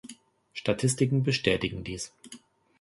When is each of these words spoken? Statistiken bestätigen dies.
Statistiken 0.55 1.21
bestätigen 1.21 1.83
dies. 1.83 2.11